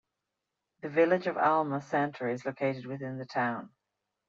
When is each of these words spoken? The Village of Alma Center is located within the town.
The 0.81 0.89
Village 0.89 1.27
of 1.27 1.37
Alma 1.37 1.79
Center 1.79 2.27
is 2.27 2.43
located 2.43 2.87
within 2.87 3.19
the 3.19 3.25
town. 3.27 3.69